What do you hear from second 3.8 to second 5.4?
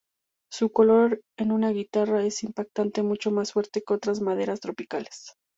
que otras maderas tropicales.